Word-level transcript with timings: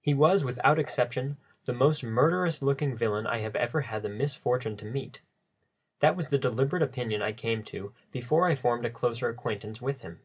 He 0.00 0.14
was, 0.14 0.44
without 0.44 0.78
exception, 0.78 1.36
the 1.66 1.74
most 1.74 2.02
murderous 2.02 2.62
looking 2.62 2.96
villain 2.96 3.26
I 3.26 3.40
have 3.40 3.54
ever 3.54 3.82
had 3.82 4.02
the 4.02 4.08
misfortune 4.08 4.78
to 4.78 4.86
meet: 4.86 5.20
that 6.00 6.16
was 6.16 6.28
the 6.28 6.38
deliberate 6.38 6.82
opinion 6.82 7.20
I 7.20 7.32
came 7.34 7.62
to 7.64 7.92
before 8.10 8.46
I 8.46 8.54
formed 8.56 8.86
a 8.86 8.90
closer 8.90 9.28
acquaintance 9.28 9.82
with 9.82 10.00
him. 10.00 10.20